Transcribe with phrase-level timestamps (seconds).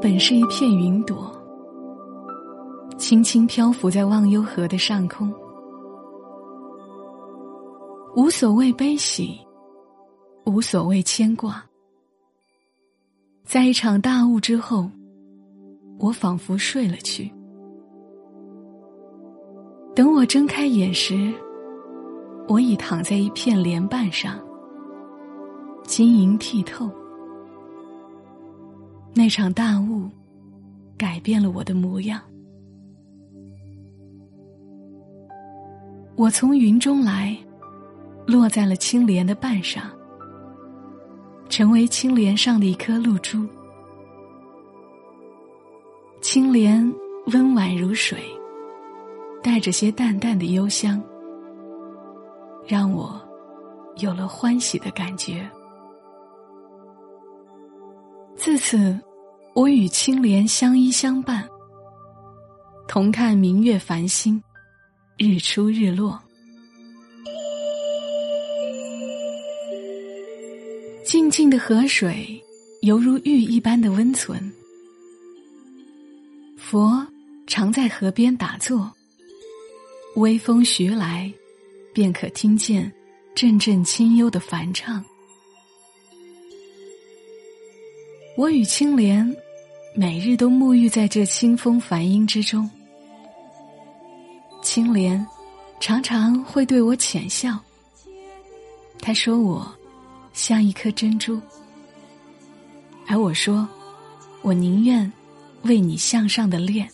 [0.00, 1.30] 本是一片云朵，
[2.96, 5.30] 轻轻漂浮在忘忧河的上空，
[8.16, 9.38] 无所谓悲喜，
[10.46, 11.62] 无所谓牵挂。
[13.44, 14.90] 在一场大雾之后，
[15.98, 17.30] 我仿佛睡了去。
[19.94, 21.30] 等我睁开眼时，
[22.48, 24.40] 我已躺在一片莲瓣上，
[25.84, 26.90] 晶莹剔透。
[29.14, 30.08] 那场大雾
[30.96, 32.20] 改变了我的模样。
[36.16, 37.36] 我从云中来，
[38.26, 39.90] 落在了青莲的瓣上，
[41.48, 43.46] 成为青莲上的一颗露珠。
[46.20, 46.92] 青莲
[47.32, 48.18] 温婉如水，
[49.42, 51.02] 带着些淡淡的幽香，
[52.66, 53.20] 让我
[53.96, 55.48] 有了欢喜的感觉。
[58.36, 58.98] 自此，
[59.54, 61.46] 我与青莲相依相伴，
[62.88, 64.42] 同看明月繁星，
[65.18, 66.18] 日出日落。
[71.04, 72.40] 静静的河水，
[72.82, 74.40] 犹如玉一般的温存。
[76.56, 77.06] 佛
[77.46, 78.90] 常在河边打坐，
[80.14, 81.30] 微风徐来，
[81.92, 82.90] 便可听见
[83.34, 85.04] 阵阵清幽的梵唱。
[88.40, 89.36] 我与青莲
[89.94, 92.70] 每日都沐浴在这清风梵音之中。
[94.62, 95.26] 青莲
[95.78, 97.58] 常常会对我浅笑，
[98.98, 99.70] 他说我
[100.32, 101.38] 像一颗珍珠，
[103.06, 103.68] 而我说
[104.40, 105.12] 我宁愿
[105.64, 106.88] 为你向上的恋。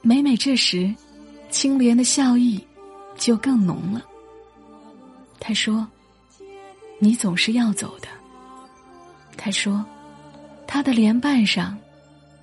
[0.00, 0.90] 每每这时，
[1.50, 2.66] 青莲的笑意
[3.18, 4.02] 就更浓了。
[5.38, 5.86] 他说
[6.98, 8.08] ：“你总是要走的。”
[9.46, 9.86] 他说
[10.66, 11.78] ：“他的莲瓣上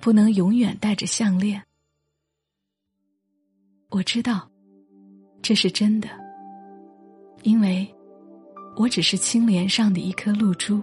[0.00, 1.62] 不能永远戴着项链。”
[3.92, 4.50] 我知道
[5.42, 6.08] 这是真的，
[7.42, 7.86] 因为
[8.74, 10.82] 我只是青莲上的一颗露珠。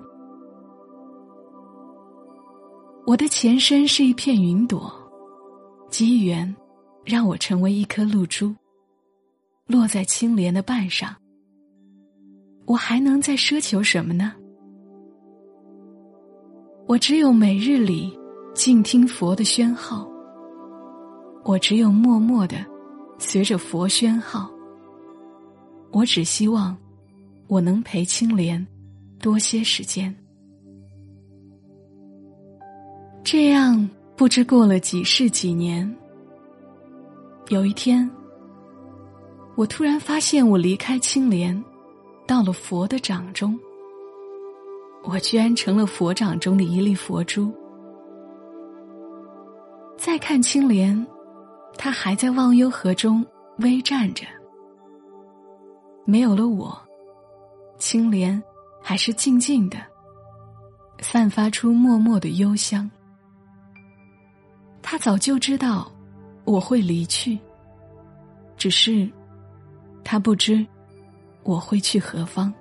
[3.07, 4.93] 我的前身是一片云朵，
[5.89, 6.55] 机缘
[7.03, 8.55] 让我成为一颗露珠，
[9.65, 11.15] 落在青莲的瓣上。
[12.67, 14.35] 我还能再奢求什么呢？
[16.91, 18.11] 我只有每日里
[18.53, 20.05] 静听佛的宣号，
[21.45, 22.57] 我只有默默的
[23.17, 24.51] 随着佛宣号。
[25.93, 26.75] 我只希望
[27.47, 28.67] 我能陪青莲
[29.21, 30.13] 多些时间。
[33.23, 35.89] 这样不知过了几世几年，
[37.47, 38.11] 有一天，
[39.55, 41.63] 我突然发现我离开青莲，
[42.27, 43.57] 到了佛的掌中。
[45.03, 47.51] 我居然成了佛掌中的一粒佛珠。
[49.97, 51.05] 再看青莲，
[51.77, 53.25] 他还在忘忧河中
[53.59, 54.25] 微站着。
[56.05, 56.75] 没有了我，
[57.77, 58.41] 青莲
[58.81, 59.77] 还是静静的，
[60.99, 62.89] 散发出默默的幽香。
[64.81, 65.91] 他早就知道
[66.43, 67.37] 我会离去，
[68.57, 69.09] 只是
[70.03, 70.65] 他不知
[71.43, 72.51] 我会去何方。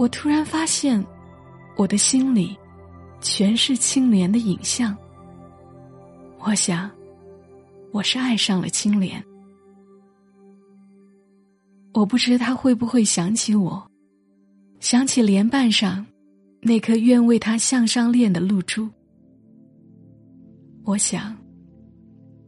[0.00, 1.04] 我突然发现，
[1.76, 2.58] 我的心里
[3.20, 4.96] 全是青莲的影像。
[6.38, 6.90] 我想，
[7.92, 9.22] 我是爱上了青莲。
[11.92, 13.86] 我不知他会不会想起我，
[14.78, 16.06] 想起莲瓣上
[16.62, 18.88] 那颗愿为他向上恋的露珠。
[20.82, 21.36] 我想，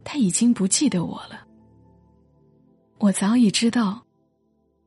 [0.03, 1.45] 他已经不记得我了。
[2.97, 4.03] 我早已知道，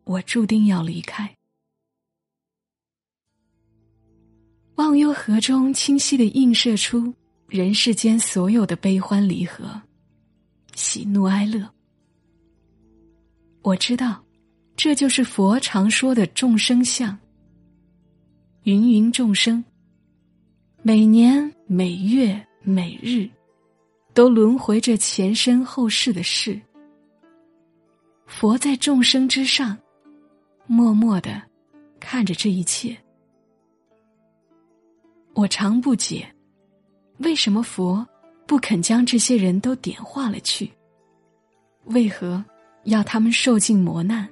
[0.03, 1.33] 我注定要离开。
[4.77, 7.13] 忘忧河中清晰的映射出
[7.49, 9.81] 人世间所有的悲欢离合、
[10.75, 11.67] 喜怒哀乐。
[13.63, 14.23] 我知道，
[14.77, 17.19] 这就是佛常说的众生相。
[18.65, 19.65] 芸芸众生，
[20.83, 23.29] 每年每月每日，
[24.13, 26.61] 都轮回着前生后世的事。
[28.27, 29.79] 佛在众生之上，
[30.67, 31.41] 默默的
[31.99, 32.95] 看着这一切。
[35.37, 36.27] 我常不解，
[37.19, 38.05] 为什么佛
[38.47, 40.73] 不肯将这些人都点化了去？
[41.85, 42.43] 为何
[42.85, 44.27] 要他们受尽磨难，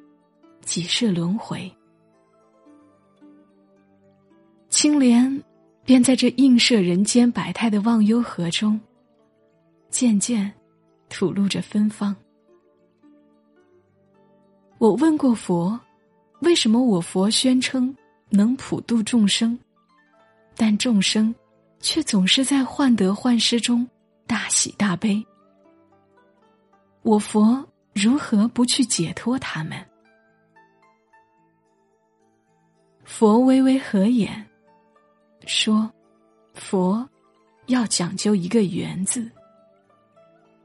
[0.63, 1.71] 几世轮回？
[4.71, 5.45] 青莲
[5.85, 8.81] 便在这映射人间百态的忘忧河中，
[9.91, 10.51] 渐渐
[11.11, 12.17] 吐露着芬芳。
[14.79, 15.79] 我问过佛，
[16.41, 17.95] 为什么我佛宣称
[18.31, 19.59] 能普度众生？
[20.57, 21.35] 但众生
[21.81, 23.87] 却总是在患得患失中
[24.27, 25.25] 大喜大悲。
[27.03, 29.79] 我佛如何不去解脱他们？
[33.05, 34.45] 佛微微合眼，
[35.47, 35.93] 说
[36.55, 37.07] ：“佛
[37.67, 39.31] 要讲究一个‘缘’字。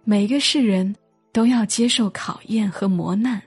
[0.05, 0.95] 每个世人
[1.33, 3.41] 都要接受考验和磨难，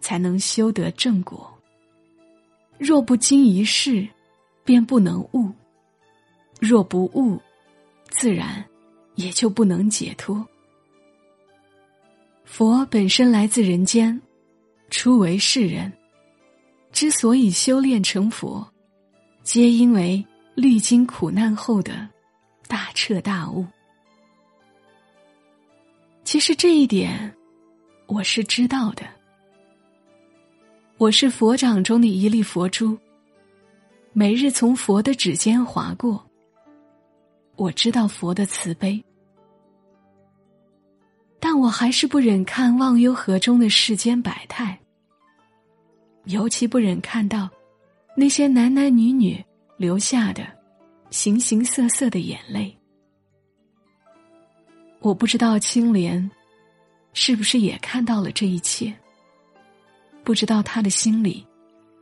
[0.00, 1.50] 才能修得正果。
[2.76, 4.06] 若不经一事，
[4.64, 5.48] 便不能悟；
[6.66, 7.40] 若不悟，
[8.10, 8.64] 自然
[9.14, 10.46] 也就不能解脱。
[12.44, 14.20] 佛本身来自人间，
[14.90, 15.92] 初为世人。”
[16.92, 18.66] 之所以修炼成佛，
[19.42, 20.24] 皆因为
[20.54, 22.08] 历经苦难后的
[22.66, 23.66] 大彻大悟。
[26.24, 27.30] 其实这一点，
[28.06, 29.02] 我是知道的。
[30.96, 32.96] 我是佛掌中的一粒佛珠，
[34.14, 36.25] 每日从佛的指尖划过。
[37.56, 39.02] 我知道佛的慈悲，
[41.40, 44.78] 但我还是不忍看忘忧河中的世间百态。
[46.24, 47.48] 尤其不忍看到
[48.16, 49.42] 那些男男女女
[49.76, 50.44] 流下的
[51.10, 52.76] 形形色色的眼泪。
[54.98, 56.28] 我不知道青莲
[57.12, 58.92] 是不是也看到了这一切，
[60.24, 61.46] 不知道他的心里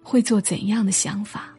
[0.02, 1.54] 会做怎样的想法。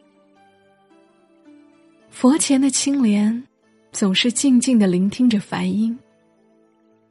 [2.10, 3.48] 佛前的青莲
[3.96, 5.98] 总是静静的聆听着梵音，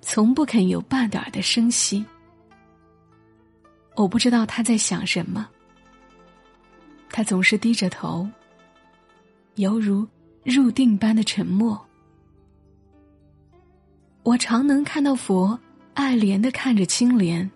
[0.03, 2.05] 从不肯有半点的声息。
[3.97, 5.49] 我不知道他在想什么，
[7.09, 8.29] 他总是低着头，
[9.55, 10.07] 犹如
[10.45, 11.83] 入定般的沉默。
[14.23, 15.59] 我常能看到佛
[15.95, 17.51] 爱怜的看着青莲，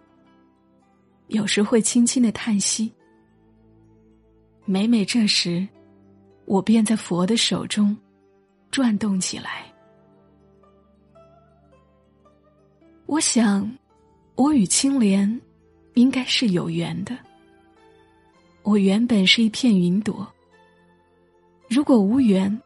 [1.27, 2.91] 有时会轻轻的叹息。
[4.65, 5.69] 每每这时，
[6.47, 7.95] 我便在佛的手中
[8.71, 9.65] 转动起来。
[13.07, 13.71] 我想，
[14.35, 15.41] 我与青莲。
[15.95, 17.19] 应该是有缘的。
[18.63, 20.25] 我原本是一片云朵，
[21.69, 22.57] 如果无缘，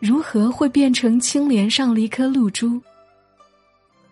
[0.00, 2.82] 如何会变成青莲上了一颗露珠，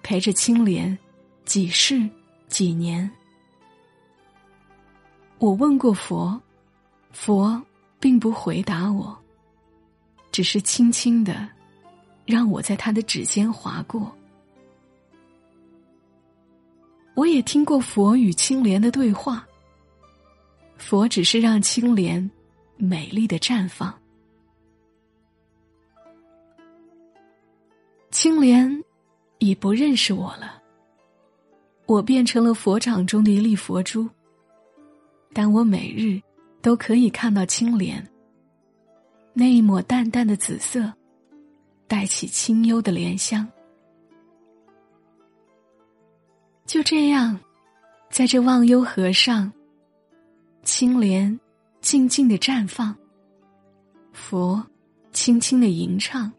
[0.05, 0.97] 陪着青莲
[1.45, 2.09] 几世
[2.47, 3.11] 几年？
[5.39, 6.41] 我问过佛，
[7.11, 7.61] 佛
[7.99, 9.20] 并不回答我，
[10.33, 11.49] 只是轻轻的
[12.25, 14.11] 让我在他的指尖划过。
[17.15, 19.47] 我也听过佛与青莲的对话。
[20.77, 22.29] 佛只是让青莲
[22.77, 23.95] 美丽的绽放。
[28.11, 28.83] 青莲
[29.39, 30.61] 已不认识我了。
[31.87, 34.09] 我变成了佛掌中的一粒佛珠。
[35.33, 36.21] 但我每日
[36.61, 38.05] 都可以看到青莲
[39.33, 40.93] 那一抹淡淡的紫色，
[41.87, 43.47] 带起清幽的莲香。
[46.67, 47.39] 就这样，
[48.11, 49.53] 在这忘忧河上，
[50.63, 51.39] 青莲
[51.81, 52.95] 静静的绽放，
[54.13, 54.65] 佛
[55.13, 56.31] 轻轻的吟唱，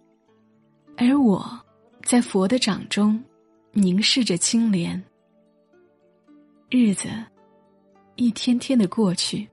[0.95, 1.59] 而我
[2.03, 3.21] 在佛的掌中
[3.73, 5.01] 凝视着青莲。
[6.69, 7.09] 日子
[8.15, 9.45] 一天天的过去，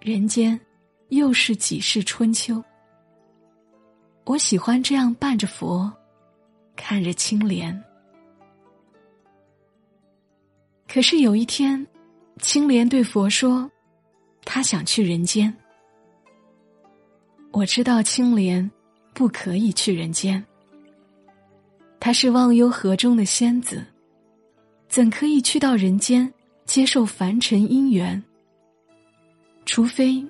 [0.00, 0.60] 人间
[1.08, 2.62] 又是几世春秋。
[4.24, 5.92] 我喜欢这样伴着佛，
[6.74, 7.80] 看着青莲。
[10.88, 11.86] 可是有一天，
[12.40, 13.70] 青莲对佛说
[14.44, 15.54] ：“他想去人间。”
[17.52, 18.68] 我知道青莲
[19.14, 20.44] 不可以去人间。
[21.98, 23.84] 她是忘忧河中的仙子，
[24.88, 26.32] 怎可以去到人间
[26.64, 28.22] 接受凡尘因缘？
[29.64, 30.24] 除非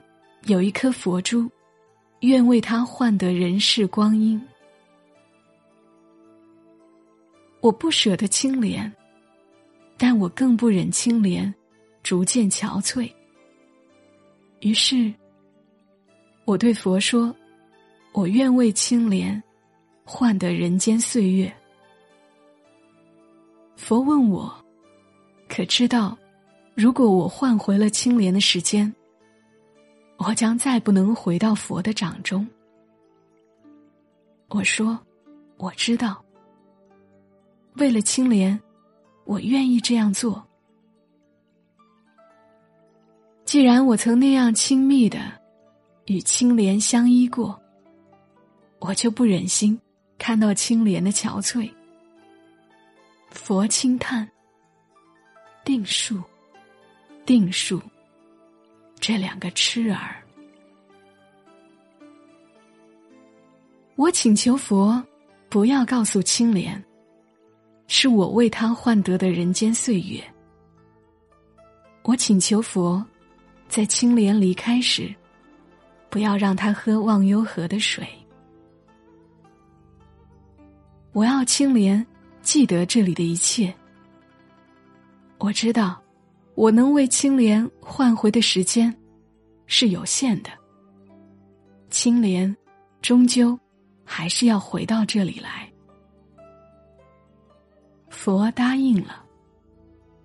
[0.46, 1.50] 有一颗佛珠，
[2.20, 4.40] 愿为他换得人世光阴。
[7.60, 8.92] 我不舍得青莲。
[9.98, 11.52] 但我更不忍青莲
[12.02, 13.10] 逐渐憔悴，
[14.60, 15.10] 于是，
[16.44, 17.34] 我对佛说
[18.12, 19.42] ：“我愿为青莲
[20.04, 21.50] 换得人间岁月。”
[23.74, 24.54] 佛问我
[25.48, 26.14] ：“可知道，
[26.74, 28.94] 如果我换回了青莲的时间，
[30.18, 32.46] 我将再不能回到佛的掌中？”
[34.48, 34.98] 我说
[35.58, 36.24] ：“我知道，
[37.76, 38.58] 为了青莲。”
[39.26, 40.40] 我愿意这样做。
[43.44, 45.18] 既然我曾那样亲密的
[46.04, 47.60] 与青莲相依过，
[48.78, 49.76] 我就不忍心
[50.16, 51.68] 看到青莲的憔悴。
[53.32, 54.30] 佛轻叹
[55.66, 56.22] ：“定数，
[57.24, 57.82] 定数，
[59.06, 60.16] 这两个痴儿。”
[63.94, 65.00] 我请求佛，
[65.48, 66.84] 不要告诉青莲，
[67.86, 70.20] 是我为他换得的人间岁月。
[72.02, 73.06] 我请求佛，
[73.68, 75.14] 在青莲离开时，
[76.10, 78.04] 不要让他喝忘忧河的水。
[81.12, 82.04] 我要青莲
[82.42, 83.72] 记得这里的一切。
[85.38, 86.02] 我知道，
[86.56, 88.92] 我能为青莲换回的时间
[89.66, 90.50] 是有限的。
[91.90, 92.54] 青莲
[93.02, 93.58] 终究
[94.04, 95.70] 还是要回到这里来。
[98.08, 99.22] 佛答应了，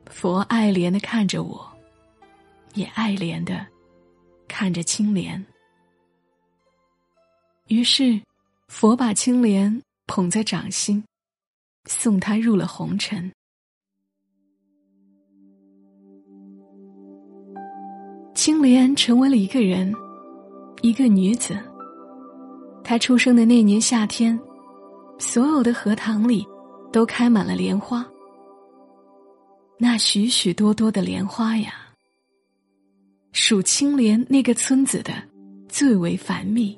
[0.05, 1.69] 佛爱怜的看着我，
[2.75, 3.67] 也爱怜的
[4.47, 5.45] 看着青莲。
[7.67, 8.21] 于是，
[8.69, 11.03] 佛把青莲捧在掌心，
[11.87, 13.29] 送他入了红尘。
[18.61, 19.91] 青莲成为了一个人，
[20.83, 21.57] 一个女子。
[22.83, 24.39] 她出生的那年夏天，
[25.17, 26.45] 所有的荷塘里
[26.91, 28.05] 都开满了莲花。
[29.79, 31.73] 那许许多多的莲花呀，
[33.31, 35.11] 属青莲那个村子的
[35.67, 36.77] 最为繁密。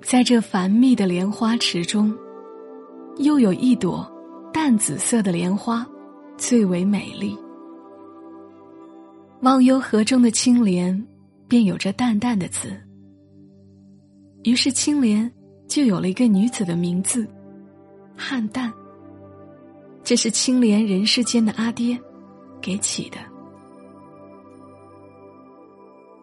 [0.00, 2.16] 在这繁密的莲花池中，
[3.16, 4.08] 又有一朵
[4.52, 5.84] 淡紫色的莲花，
[6.38, 7.36] 最为美丽。
[9.44, 11.06] 忘忧河中的青莲，
[11.46, 12.74] 便有着淡淡的紫。
[14.42, 15.30] 于是青莲
[15.68, 17.28] 就有了一个女子的名字，
[18.16, 18.72] 汉淡。
[20.02, 22.00] 这是青莲人世间的阿爹
[22.58, 23.18] 给起的。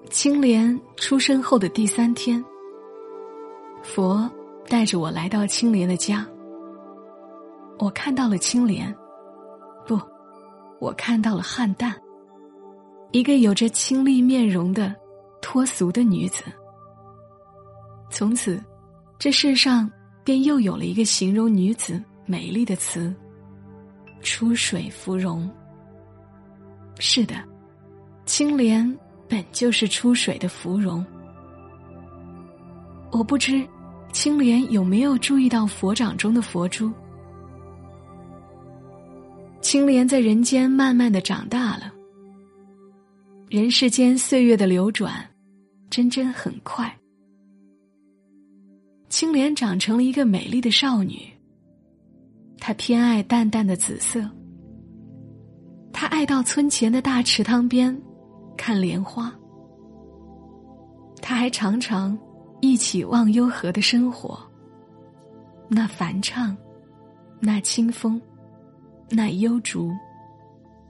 [0.10, 2.44] 青莲出生后的第三天，
[3.84, 4.28] 佛
[4.68, 6.28] 带着我来到青莲的家。
[7.78, 8.92] 我看到了青莲，
[9.86, 9.96] 不，
[10.80, 11.96] 我看到了汉淡。
[13.12, 14.96] 一个有着清丽面容的
[15.42, 16.44] 脱俗的女子。
[18.10, 18.62] 从此，
[19.20, 19.90] 这世上
[20.24, 23.14] 便又有了一个形容女子美丽的词——
[24.22, 25.50] 出水芙蓉。
[27.00, 27.36] 是的，
[28.26, 31.06] 青莲本就是出水的芙蓉。
[33.12, 33.68] 我不知
[34.14, 36.92] 青莲有没有注意到佛掌中的佛珠。
[39.60, 41.92] 青莲在人间慢慢的长大了。
[43.52, 45.14] 人世间岁月的流转，
[45.90, 46.90] 真真很快。
[49.10, 51.30] 青莲长成了一个美丽的少女。
[52.58, 54.26] 她偏爱淡淡的紫色。
[55.92, 57.94] 她爱到村前的大池塘边
[58.56, 59.30] 看莲花。
[61.22, 62.18] 她还常常
[62.62, 64.40] 一起忘忧河的生活。
[65.68, 66.56] 那梵唱，
[67.42, 68.22] 那清风，
[69.10, 69.92] 那幽竹，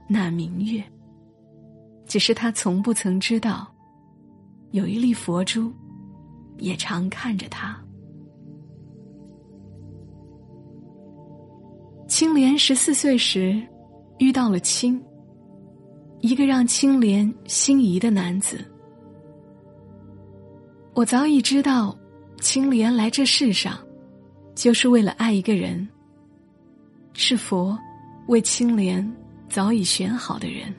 [0.08, 0.80] 那明月。
[2.12, 3.66] 只是他从不曾知道，
[4.72, 5.72] 有一粒佛珠，
[6.58, 7.74] 也常看着他。
[12.06, 13.58] 青莲十四岁时，
[14.18, 15.02] 遇到了青，
[16.20, 18.62] 一个让青莲心仪的男子。
[20.92, 21.96] 我早已知道，
[22.42, 23.78] 青莲来这世上，
[24.54, 25.88] 就是为了爱一个人。
[27.14, 27.74] 是佛
[28.28, 29.02] 为青莲
[29.48, 30.70] 早已选好的人。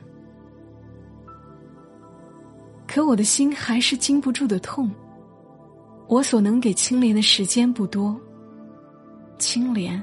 [2.93, 4.91] 可我的心还是禁不住的痛。
[6.07, 8.15] 我所能给青莲的时间不多。
[9.39, 9.99] 青莲，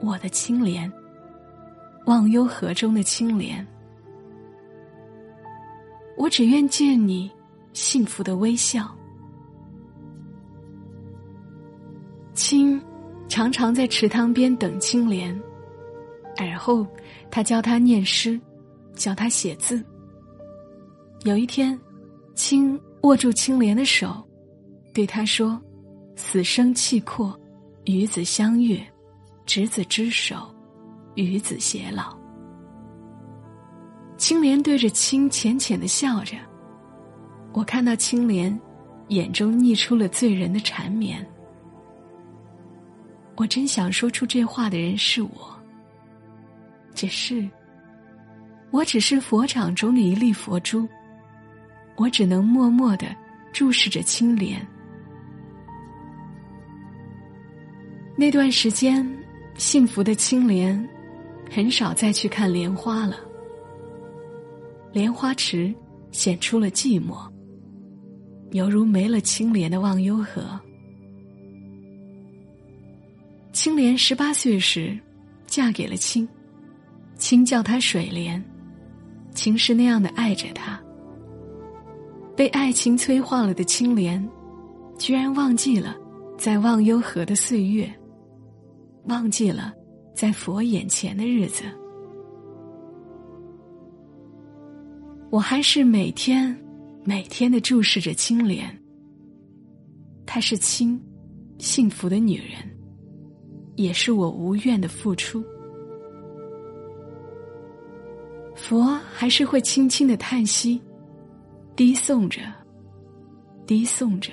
[0.00, 0.92] 我的青莲，
[2.06, 3.64] 忘忧河中的青莲，
[6.18, 7.30] 我只愿见你
[7.72, 8.92] 幸福的微笑。
[12.32, 12.82] 青
[13.28, 15.40] 常常在池塘边等青莲，
[16.36, 16.84] 而后
[17.30, 18.40] 他教他念诗，
[18.96, 19.80] 教他写字。
[21.24, 21.78] 有一天，
[22.34, 24.22] 青握住青莲的手，
[24.92, 25.58] 对他说
[26.16, 27.34] ：“死生契阔，
[27.86, 28.78] 与子相悦，
[29.46, 30.54] 执子之手，
[31.14, 32.14] 与子偕老。”
[34.18, 36.36] 青莲对着青浅浅的笑着，
[37.54, 38.60] 我看到青莲
[39.08, 41.26] 眼中溢出了醉人的缠绵。
[43.36, 45.58] 我真想说出这话的人是我，
[46.94, 47.48] 只是，
[48.70, 50.86] 我只是佛掌中的一粒佛珠。
[51.96, 53.06] 我只能默默的
[53.52, 54.66] 注视着青莲。
[58.16, 59.06] 那段时间，
[59.56, 60.88] 幸福的青莲
[61.50, 63.16] 很少再去看莲花了。
[64.92, 65.74] 莲花池
[66.12, 67.28] 显出了寂寞，
[68.52, 70.58] 犹如没了青莲的忘忧河。
[73.52, 74.96] 青莲十八岁时，
[75.46, 76.28] 嫁给了青，
[77.16, 78.42] 青叫她水莲，
[79.32, 80.80] 青是那样的爱着她。
[82.36, 84.28] 被爱情催化了的青莲，
[84.98, 85.96] 居然忘记了
[86.36, 87.88] 在忘忧河的岁月，
[89.04, 89.72] 忘记了
[90.14, 91.64] 在佛眼前的日子。
[95.30, 96.56] 我还是每天、
[97.04, 98.66] 每天的注视着青莲。
[100.26, 101.00] 她是亲、
[101.58, 102.68] 幸福的女人，
[103.76, 105.44] 也是我无怨的付出。
[108.56, 110.80] 佛还是会轻轻的叹息，
[111.76, 112.40] 低诵着，
[113.66, 114.32] 低诵着。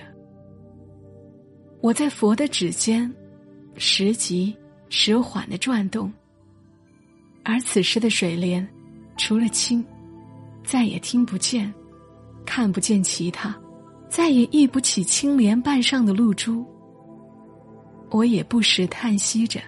[1.82, 3.12] 我在佛的指尖，
[3.76, 4.56] 时急
[4.90, 6.12] 时缓的转动。
[7.44, 8.68] 而此时的水莲，
[9.18, 9.84] 除了清，
[10.64, 11.74] 再也听不见，
[12.46, 13.60] 看不见其他，
[14.08, 16.64] 再也忆不起青莲瓣上的露珠。
[18.12, 19.60] 我也不时叹息着。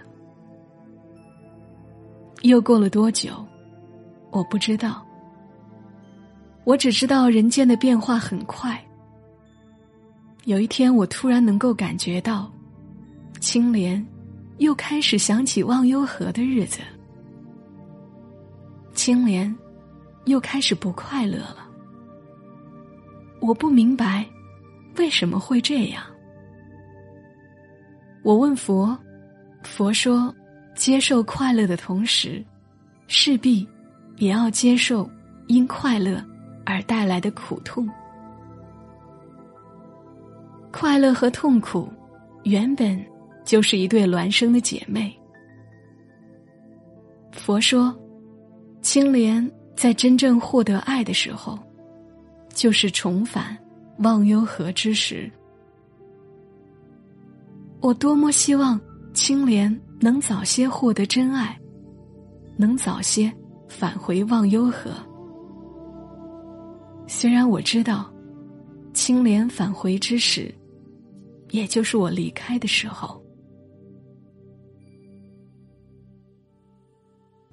[2.43, 3.43] 又过了多久？
[4.29, 5.03] 我不知道，
[6.63, 8.81] 我只知道人间的变化很快。
[10.45, 12.51] 有一天，我突然能够感觉到，
[13.39, 14.05] 青莲
[14.57, 16.79] 又开始想起忘忧河的日子，
[18.93, 19.53] 青莲
[20.25, 21.67] 又开始不快乐了。
[23.39, 24.25] 我不明白
[24.97, 26.03] 为什么会这样。
[28.23, 28.97] 我问佛，
[29.63, 30.33] 佛说：
[30.75, 32.43] 接受快乐的同时，
[33.07, 33.67] 势必。
[34.17, 35.09] 也要接受
[35.47, 36.23] 因快乐
[36.65, 37.87] 而带来的苦痛。
[40.71, 41.87] 快乐和痛苦
[42.43, 42.99] 原本
[43.45, 45.15] 就是一对孪生的姐妹。
[47.31, 47.95] 佛说，
[48.81, 51.57] 青莲在真正获得爱的时候，
[52.53, 53.57] 就是重返
[53.99, 55.29] 忘忧河之时。
[57.81, 58.79] 我多么希望
[59.13, 61.59] 青莲能早些获得真爱，
[62.55, 63.31] 能早些。
[63.69, 64.91] 返回忘忧河。
[67.15, 68.11] 虽然我知道，
[68.91, 70.51] 青莲返回之时，
[71.51, 73.23] 也就是我离开的时候，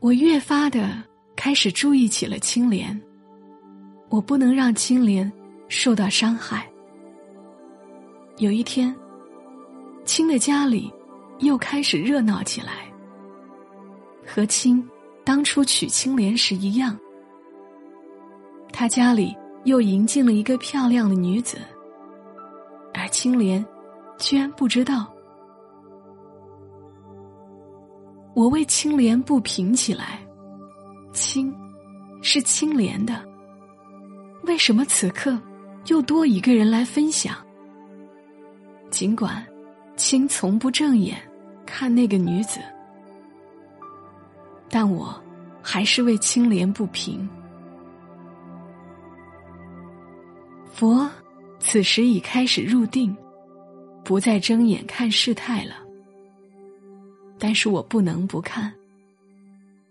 [0.01, 1.05] 我越发的
[1.37, 2.99] 开始注意起了青莲。
[4.09, 5.31] 我不能让青莲
[5.69, 6.67] 受到伤害。
[8.39, 8.97] 有一天，
[10.07, 10.91] 青的家里
[11.41, 12.91] 又开始热闹起来，
[14.27, 14.83] 和青。
[15.23, 16.99] 当初娶青莲时一样，
[18.73, 21.59] 他家里又迎进了一个漂亮的女子，
[22.95, 23.65] 而青莲
[24.19, 25.07] 居然不知道。
[28.35, 30.21] 我为青莲不平起来，
[31.13, 31.55] 青
[32.23, 33.23] 是青莲的，
[34.45, 35.39] 为什么此刻
[35.87, 37.37] 又多一个人来分享？
[38.91, 39.45] 尽管
[39.97, 41.21] 青从不正眼
[41.67, 42.61] 看那个女子。
[44.71, 45.15] 但我
[45.61, 47.29] 还是为青莲不平。
[50.81, 51.07] 佛
[51.59, 53.15] 此时已开始入定，
[54.03, 55.75] 不再睁眼看事态了。
[57.39, 58.73] 但是我不能不看。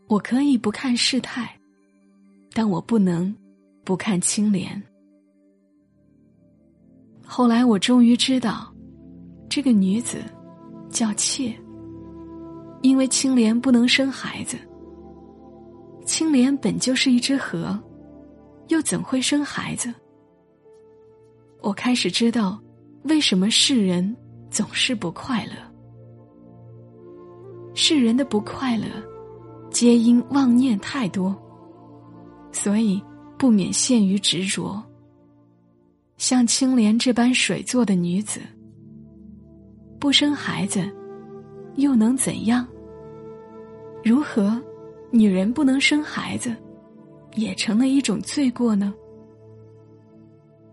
[0.07, 1.55] 我可以不看事态，
[2.53, 3.31] 但我不能
[3.83, 4.81] 不看青莲。
[7.23, 8.73] 后来我终于知道，
[9.47, 10.23] 这个女子
[10.89, 11.55] 叫妾，
[12.81, 14.57] 因为青莲不能生孩子。
[16.03, 17.79] 青莲本就是一只河，
[18.69, 19.93] 又怎会生孩子？
[21.61, 22.59] 我开始知道，
[23.03, 24.15] 为什么世人
[24.49, 25.51] 总是不快乐。
[27.75, 28.85] 世人的不快乐，
[29.69, 31.35] 皆因妄念太多，
[32.51, 33.01] 所以
[33.37, 34.81] 不免陷于执着。
[36.17, 38.41] 像青莲这般水做的女子，
[39.99, 40.89] 不生孩子，
[41.75, 42.67] 又能怎样？
[44.03, 44.61] 如何？
[45.11, 46.55] 女人不能生孩子，
[47.33, 48.93] 也成了一种罪过呢。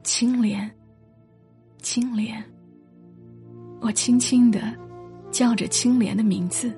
[0.03, 0.71] 青莲，
[1.89, 2.45] 青莲，
[3.81, 4.77] 我轻轻的
[5.31, 6.77] 叫着青莲的名字。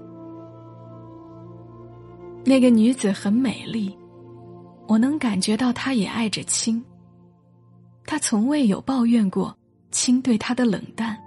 [2.44, 3.96] 那个女子很美丽，
[4.86, 6.84] 我能感觉到她也爱着青。
[8.04, 9.56] 她从未有抱怨过
[9.90, 11.18] 青对她的冷淡。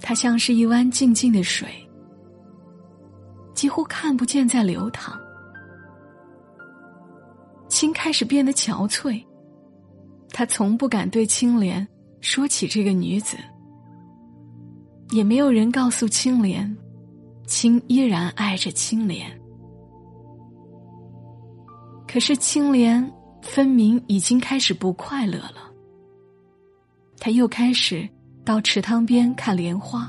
[0.00, 1.68] 她像是一湾静静的水。
[3.52, 5.20] 几乎看不见在流淌，
[7.68, 9.22] 青开始变得憔悴。
[10.30, 11.86] 他从不敢对青莲
[12.22, 13.36] 说起这个女子，
[15.10, 16.74] 也没有人告诉青莲，
[17.46, 19.28] 青依然爱着青莲。
[22.06, 25.70] 可是青莲分明已经开始不快乐了。
[27.18, 28.08] 他又开始
[28.44, 30.08] 到池塘边看莲花，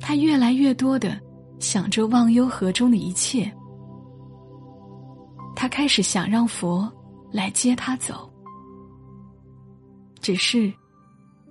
[0.00, 1.16] 他越来越多的。
[1.58, 3.48] 想着忘忧河中的一切，
[5.54, 6.92] 他开始想让佛
[7.30, 8.31] 来接他走。
[10.22, 10.72] 只是，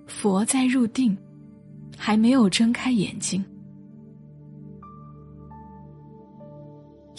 [0.06, 1.16] 佛在入定，
[1.96, 3.44] 还没有睁开眼睛。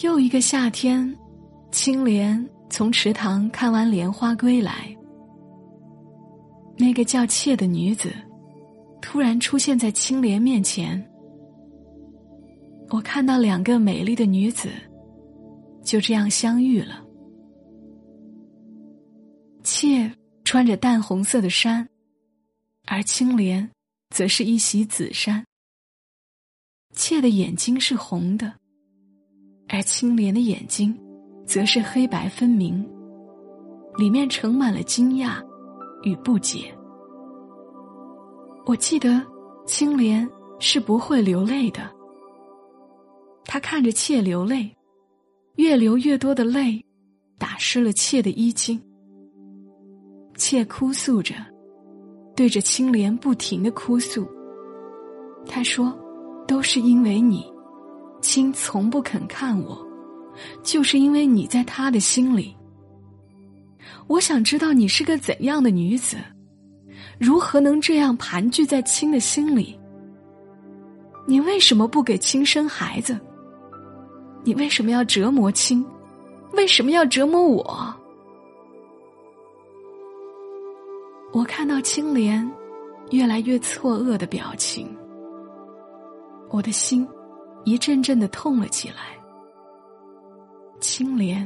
[0.00, 1.16] 又一个夏天，
[1.70, 4.94] 青莲从池塘看完莲花归来。
[6.76, 8.12] 那个叫妾的女子，
[9.00, 11.02] 突然出现在青莲面前。
[12.90, 14.68] 我看到两个美丽的女子，
[15.84, 17.00] 就这样相遇了。
[19.62, 20.10] 妾
[20.54, 21.88] 穿着淡红色的衫，
[22.86, 23.68] 而青莲
[24.10, 25.44] 则是一袭紫衫。
[26.94, 28.54] 妾的眼睛是红的，
[29.66, 30.96] 而青莲的眼睛
[31.44, 32.88] 则是黑白分明，
[33.96, 35.44] 里面盛满了惊讶
[36.04, 36.72] 与不解。
[38.64, 39.20] 我记得
[39.66, 40.24] 青莲
[40.60, 41.92] 是不会流泪的，
[43.44, 44.72] 他看着妾流泪，
[45.56, 46.80] 越流越多的泪
[47.40, 48.80] 打湿了妾的衣襟。
[50.36, 51.34] 妾哭诉着，
[52.34, 54.26] 对着青莲不停的哭诉。
[55.46, 55.96] 他说
[56.48, 57.44] ：“都是因为你，
[58.20, 59.86] 青从不肯看我，
[60.62, 62.56] 就是因为你在他的心里。
[64.06, 66.16] 我想知道你是个怎样的女子，
[67.18, 69.78] 如何能这样盘踞在青的心里？
[71.26, 73.18] 你为什么不给青生孩子？
[74.42, 75.84] 你为什么要折磨青？
[76.52, 77.94] 为什么要折磨我？”
[81.34, 82.48] 我看到青莲
[83.10, 84.96] 越来越错愕的表情，
[86.48, 87.04] 我的心
[87.64, 89.18] 一阵阵的痛了起来。
[90.80, 91.44] 青莲，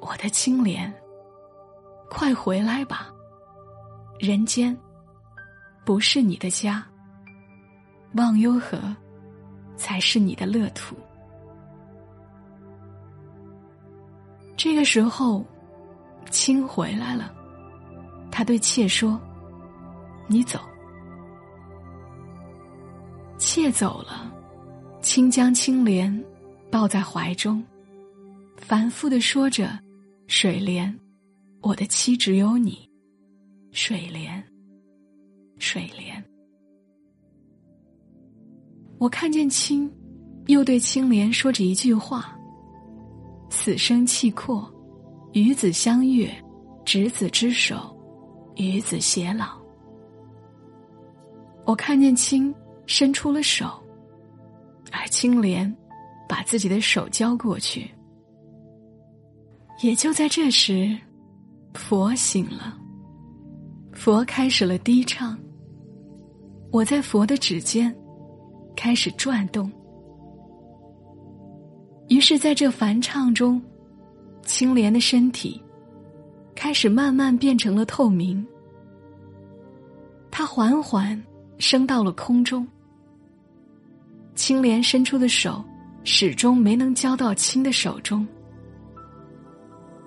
[0.00, 0.90] 我的青莲，
[2.08, 3.12] 快回来吧！
[4.18, 4.74] 人间
[5.84, 6.82] 不是你的家，
[8.14, 8.78] 忘忧河
[9.76, 10.96] 才是你的乐土。
[14.56, 15.44] 这个时候，
[16.30, 17.33] 青回来了。
[18.36, 19.20] 他对妾说
[20.26, 20.58] ：“你走。”
[23.38, 24.28] 妾走了，
[25.00, 26.12] 青将青莲
[26.68, 27.62] 抱在怀中，
[28.56, 29.78] 反复的说着
[30.26, 30.92] ：“水莲，
[31.62, 32.90] 我的妻只有你。”
[33.70, 34.42] 水莲，
[35.58, 36.20] 水莲。
[38.98, 39.88] 我看见青，
[40.46, 42.36] 又对青莲说着一句话
[43.48, 44.68] ：“死生契阔，
[45.34, 46.28] 与子相悦，
[46.84, 47.90] 执子之手。”
[48.56, 49.58] 与子偕老。
[51.64, 52.54] 我看见青
[52.86, 53.82] 伸出了手，
[54.92, 55.74] 而青莲
[56.28, 57.90] 把自己的手交过去。
[59.82, 60.96] 也就在这时，
[61.72, 62.78] 佛醒了，
[63.92, 65.36] 佛开始了低唱。
[66.70, 67.94] 我在佛的指尖
[68.76, 69.72] 开始转动，
[72.08, 73.60] 于是在这梵唱中，
[74.42, 75.63] 青莲的身体。
[76.54, 78.44] 开始慢慢变成了透明，
[80.30, 81.20] 它缓缓
[81.58, 82.66] 升到了空中。
[84.34, 85.62] 青莲伸出的手
[86.02, 88.26] 始终没能交到青的手中。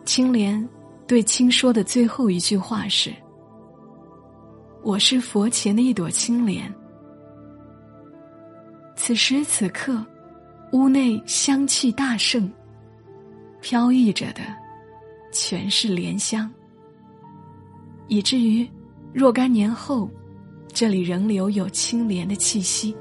[0.04, 0.68] 青莲
[1.06, 3.14] 对青说的最后一句话是
[4.84, 6.74] ：“我是佛前的一朵青莲。”
[8.96, 10.04] 此时此刻，
[10.72, 12.52] 屋内香气大盛，
[13.62, 14.42] 飘逸着的。
[15.39, 16.52] 全是莲香，
[18.08, 18.67] 以至于
[19.13, 20.10] 若干年后，
[20.73, 22.97] 这里仍留有青莲的气息。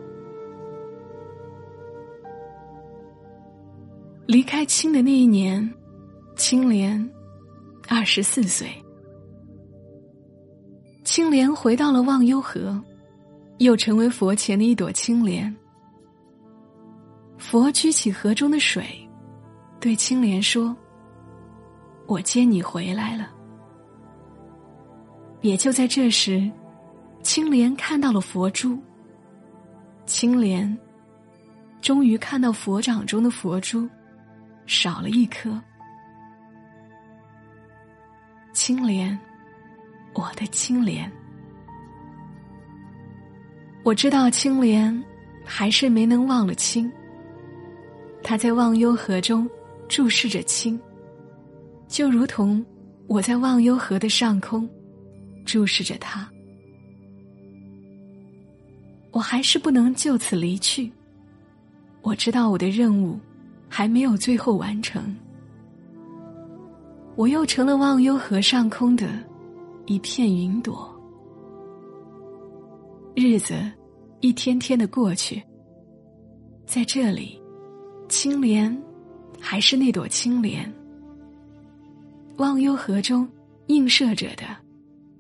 [4.26, 5.68] 离开青的那一年，
[6.36, 7.10] 青莲
[7.88, 8.68] 二十四岁。
[11.04, 12.78] 青莲回到了忘忧河，
[13.58, 15.54] 又成为佛前的一朵青莲。
[17.38, 18.86] 佛举起河中的水，
[19.80, 20.76] 对青莲说。
[22.06, 23.30] 我接你回来了。
[25.42, 26.50] 也就在这时，
[27.22, 28.78] 青莲看到了佛珠。
[30.06, 30.76] 青莲
[31.80, 33.88] 终于看到佛掌中的佛珠
[34.66, 35.60] 少了一颗。
[38.52, 39.16] 青莲，
[40.14, 41.10] 我的青莲，
[43.84, 45.04] 我知道青莲
[45.44, 46.90] 还是没能忘了青。
[48.22, 49.48] 他在忘忧河中
[49.88, 50.80] 注视着青。
[51.88, 52.64] 就如同
[53.06, 54.68] 我在忘忧河的上空
[55.44, 56.28] 注视着他，
[59.12, 60.92] 我还是不能就此离去。
[62.02, 63.18] 我知道我的任务
[63.68, 65.14] 还没有最后完成，
[67.14, 69.08] 我又成了忘忧河上空的
[69.86, 70.92] 一片云朵。
[73.14, 73.54] 日子
[74.20, 75.42] 一天天的过去，
[76.66, 77.40] 在这里，
[78.08, 78.76] 青莲
[79.40, 80.70] 还是那朵青莲。
[82.38, 83.28] 忘忧河中
[83.68, 84.44] 映射着的，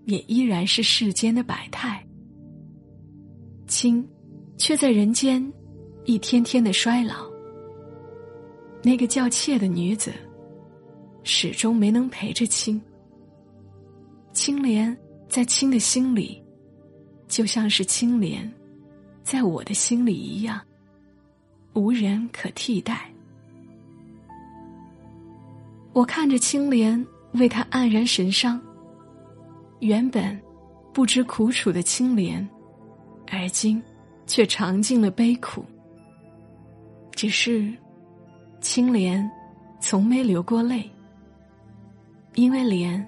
[0.04, 2.04] 也依然是世间的百态。
[3.66, 4.06] 青，
[4.58, 5.52] 却在人间
[6.04, 7.26] 一天天的衰老。
[8.82, 10.12] 那个叫妾的女子，
[11.24, 12.80] 始终没能陪着青。
[14.32, 14.96] 青莲
[15.28, 16.40] 在青的心里，
[17.26, 18.52] 就像是青莲
[19.22, 20.60] 在我的心里一样，
[21.72, 23.10] 无人可替代。
[25.96, 28.60] 我看着青莲为他黯然神伤，
[29.80, 30.38] 原本
[30.92, 32.46] 不知苦楚的青莲。
[33.28, 33.82] 而今，
[34.26, 35.64] 却尝尽了悲苦。
[37.12, 37.72] 只是，
[38.60, 39.26] 青莲
[39.80, 40.86] 从没流过泪，
[42.34, 43.02] 因为莲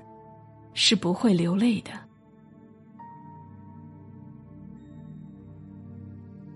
[0.72, 1.90] 是不会流泪的。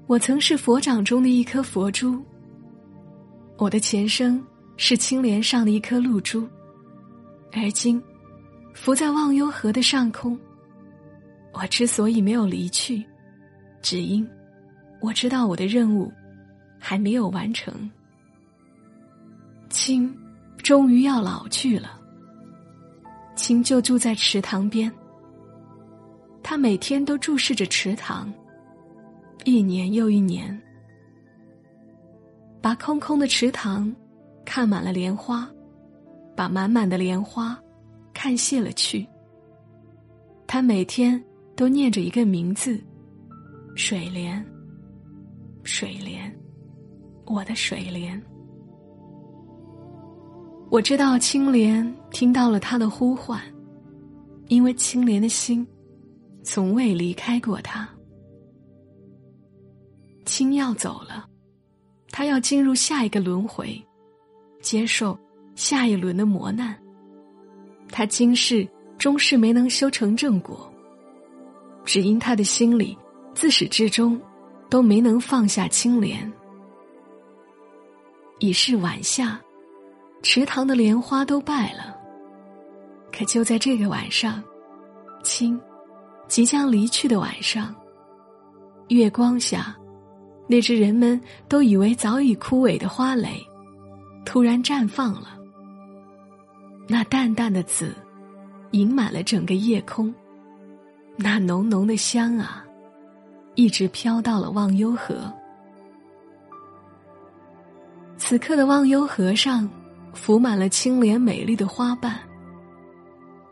[0.06, 2.24] 我曾是佛掌中的一颗佛珠，
[3.58, 4.42] 我的前生
[4.76, 6.48] 是青莲上的一颗露珠，
[7.52, 8.02] 而今，
[8.74, 10.38] 浮在忘忧河的上空。
[11.52, 13.04] 我之所以没有离去。
[13.82, 14.26] 只因
[15.00, 16.10] 我知道我的任务
[16.78, 17.90] 还没有完成，
[19.68, 20.12] 青
[20.58, 21.98] 终于要老去了。
[23.34, 24.92] 青就住在池塘边，
[26.42, 28.32] 他每天都注视着池塘，
[29.44, 30.56] 一年又一年，
[32.60, 33.92] 把空空的池塘
[34.44, 35.48] 看满了莲花，
[36.36, 37.58] 把满满的莲花
[38.12, 39.06] 看谢了去。
[40.46, 41.22] 他每天
[41.56, 42.82] 都念着一个名字。
[43.74, 44.44] 水莲，
[45.62, 46.30] 水莲，
[47.24, 48.22] 我的水莲。
[50.70, 53.40] 我知道青莲听到了他的呼唤，
[54.48, 55.66] 因为青莲的心
[56.42, 57.88] 从未离开过他。
[60.26, 61.26] 青要走了，
[62.10, 63.82] 他要进入下一个轮回，
[64.62, 65.18] 接受
[65.54, 66.74] 下一轮的磨难。
[67.90, 70.72] 他今世终是没能修成正果，
[71.84, 72.96] 只因他的心里。
[73.34, 74.20] 自始至终，
[74.68, 76.30] 都没能放下青莲。
[78.40, 79.40] 已是晚夏，
[80.22, 81.96] 池塘的莲花都败了。
[83.10, 84.44] 可就在这个晚上，
[85.22, 85.58] 青
[86.28, 87.74] 即将离去的晚上，
[88.88, 89.74] 月光下，
[90.46, 93.42] 那只人们都以为早已枯萎的花蕾，
[94.24, 95.38] 突然绽放了。
[96.88, 97.94] 那淡淡的紫，
[98.72, 100.12] 盈满了整个夜空。
[101.16, 102.64] 那浓浓的香啊！
[103.54, 105.32] 一直飘到了忘忧河。
[108.16, 109.68] 此刻的忘忧河上，
[110.14, 112.18] 浮满了青莲美丽的花瓣。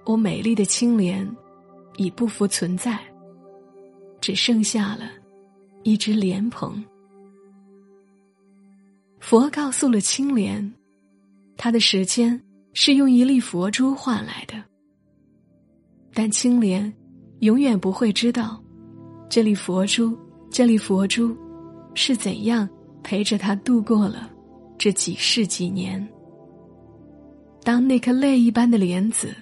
[0.05, 1.29] 我美丽的青莲，
[1.97, 2.99] 已不复存在，
[4.21, 5.11] 只剩下了
[5.83, 6.83] 一只莲蓬。
[9.21, 10.73] 佛告诉了青莲，
[11.57, 12.41] 他的时间
[12.73, 14.55] 是用一粒佛珠换来的，
[16.13, 16.93] 但青莲
[17.41, 18.61] 永远不会知道。
[19.29, 20.19] 这粒佛珠，
[20.51, 21.37] 这粒佛珠，
[21.95, 22.69] 是怎样
[23.03, 24.29] 陪着他度过了
[24.77, 26.05] 这几世几年？
[27.63, 29.33] 当那颗泪一般的莲子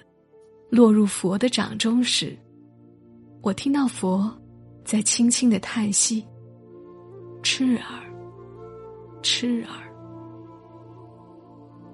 [0.69, 2.37] 落入佛的掌中时，
[3.41, 4.29] 我听到佛
[4.83, 6.23] 在轻轻的叹息
[7.41, 8.08] ：“痴儿，
[9.21, 9.87] 痴儿。”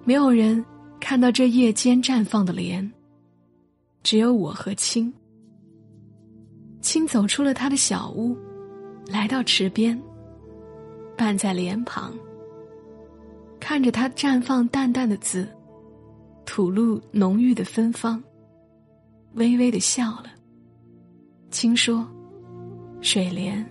[0.05, 0.63] 没有人
[0.99, 2.91] 看到这夜间绽放的莲，
[4.03, 5.11] 只有我和青。
[6.81, 8.37] 青走出了他的小屋，
[9.07, 9.99] 来到池边，
[11.17, 12.13] 伴在莲旁，
[13.59, 15.47] 看着它绽放淡淡的紫，
[16.45, 18.23] 吐露浓郁的芬芳，
[19.33, 20.25] 微微的笑了。
[21.49, 22.07] 青说
[23.01, 23.65] ：“水莲，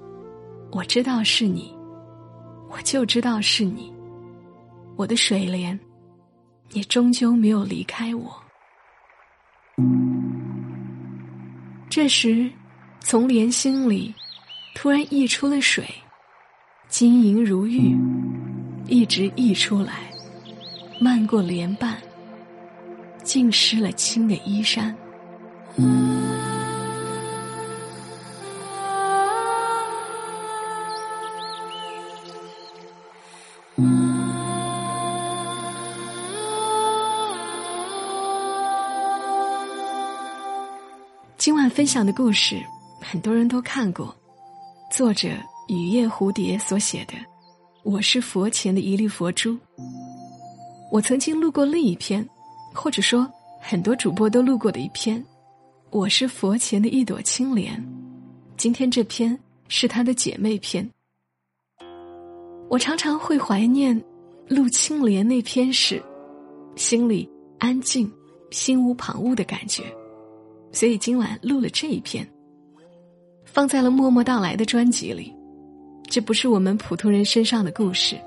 [0.73, 1.74] 我知道是你，
[2.75, 3.91] 我就知道是你，
[4.97, 5.79] 我的水莲，
[6.71, 8.43] 你终究没有离开我。”
[11.89, 12.51] 这时。
[13.07, 14.15] 从莲心里，
[14.75, 15.85] 突然溢出了水，
[16.89, 17.95] 晶莹如玉，
[18.89, 20.11] 一直溢出来，
[20.99, 21.99] 漫过莲瓣，
[23.23, 24.97] 浸湿了青的衣衫。
[41.75, 42.63] 分享的故事。
[43.01, 44.15] 很多人都看过，
[44.93, 45.31] 作者
[45.67, 47.15] 雨夜蝴蝶所写的
[47.83, 49.51] 《我是佛前的一粒佛珠》。
[50.93, 52.25] 我曾经录过另一篇，
[52.73, 53.29] 或者说
[53.61, 55.21] 很多主播都录过的一篇，
[55.91, 57.77] 《我是佛前的一朵青莲》。
[58.57, 60.89] 今天这篇是他的姐妹篇。
[62.71, 64.01] 我常常会怀念
[64.47, 66.01] 录青莲那篇时，
[66.77, 68.09] 心里安静、
[68.53, 69.83] 心无旁骛的感觉，
[70.75, 72.29] 所以今晚录了这一篇，
[73.45, 75.33] 放在了《默默到来》的专辑里。
[76.03, 78.19] 这不是我们普通人身上的故事，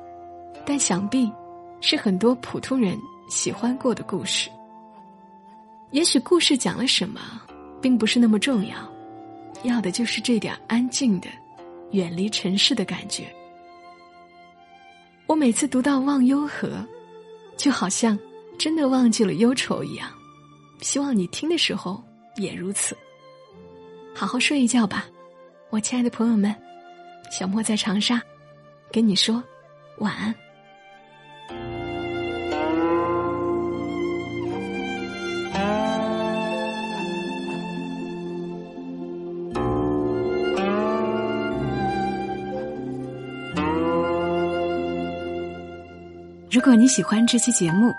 [0.66, 1.30] 但想必
[1.82, 2.98] 是很多普通人
[3.30, 4.50] 喜欢过的故事。
[5.92, 7.20] 也许故事讲了什么，
[7.82, 8.76] 并不是那么重要，
[9.64, 11.28] 要的就是这点安静的、
[11.92, 13.26] 远离尘世的感觉。
[15.28, 16.70] 我每次读到《忘忧河》，
[17.58, 18.18] 就好像
[18.58, 20.10] 真的忘记了忧愁一样。
[20.80, 22.02] 希望你听的时候
[22.38, 22.97] 也如此。
[24.15, 25.06] 好好睡一觉吧，
[25.69, 26.56] 我亲爱的朋友们。
[27.30, 28.21] 小莫在长沙，
[28.89, 29.43] 跟你说
[29.97, 30.34] 晚安。
[46.50, 47.93] 如果你喜欢这期节目，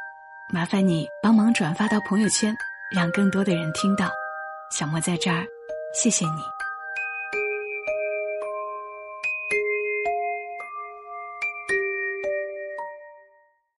[0.53, 2.57] 麻烦你帮忙转发到朋友圈，
[2.91, 4.11] 让更多的人听到。
[4.71, 5.47] 小莫在这儿，
[5.95, 6.58] 谢谢你。